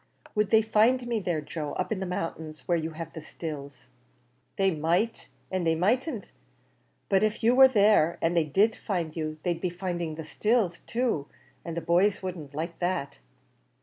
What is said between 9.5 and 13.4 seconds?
be finding the stills too, an' the boys wouldn't like that."